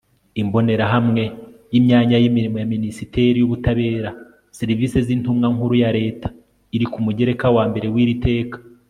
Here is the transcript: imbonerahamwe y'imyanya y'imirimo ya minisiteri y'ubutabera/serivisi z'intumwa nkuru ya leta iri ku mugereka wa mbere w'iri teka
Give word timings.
imbonerahamwe 0.41 1.23
y'imyanya 1.71 2.15
y'imirimo 2.19 2.57
ya 2.61 2.69
minisiteri 2.75 3.35
y'ubutabera/serivisi 3.39 4.97
z'intumwa 5.05 5.47
nkuru 5.53 5.73
ya 5.83 5.89
leta 5.99 6.27
iri 6.75 6.85
ku 6.91 6.97
mugereka 7.05 7.45
wa 7.55 7.63
mbere 7.69 7.87
w'iri 7.95 8.15
teka 8.27 8.57